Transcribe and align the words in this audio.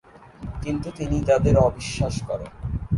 কিন্তু 0.63 0.87
তিনি 0.97 1.17
তাদের 1.29 1.55
অবিশ্বাস 1.67 2.15
করেন। 2.27 2.51